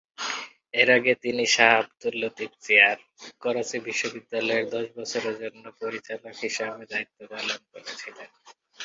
[0.73, 2.97] এর আগে তিনি শাহ আবদুল লতিফ চেয়ার,
[3.41, 8.29] করাচি বিশ্ববিদ্যালয়ের দশ বছরের জন্য পরিচালক হিসাবে দায়িত্ব পালন করেছিলেন।